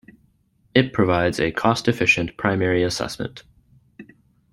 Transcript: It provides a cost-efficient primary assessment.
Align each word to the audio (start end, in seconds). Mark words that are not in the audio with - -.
It 0.73 0.93
provides 0.93 1.39
a 1.39 1.51
cost-efficient 1.51 2.35
primary 2.35 2.81
assessment. 2.81 3.43